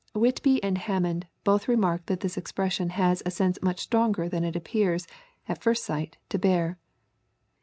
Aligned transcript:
]Whitby 0.15 0.63
and 0.63 0.79
Hammond 0.79 1.27
both 1.43 1.67
remark 1.67 2.07
that 2.07 2.21
this 2.21 2.35
expression 2.35 2.89
has 2.89 3.21
a 3.23 3.29
sense 3.29 3.61
much 3.61 3.81
stronger 3.81 4.27
than 4.27 4.43
it 4.43 4.55
appears, 4.55 5.05
at 5.47 5.61
first 5.61 5.83
sight, 5.85 6.17
to 6.29 6.39
bear. 6.39 6.79